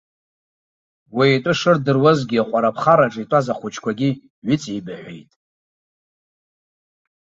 [1.15, 4.09] Уи итәы шырдыруазгьы, аҟәара аԥхараҿы итәаз ахәыҷқәагьы
[4.45, 5.31] ҩыҵеибаҳәеит.